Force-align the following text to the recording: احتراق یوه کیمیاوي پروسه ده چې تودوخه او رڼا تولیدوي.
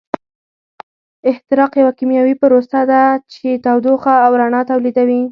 احتراق 1.29 1.71
یوه 1.79 1.93
کیمیاوي 1.99 2.35
پروسه 2.41 2.81
ده 2.89 3.01
چې 3.33 3.47
تودوخه 3.65 4.13
او 4.25 4.31
رڼا 4.41 4.61
تولیدوي. 4.69 5.21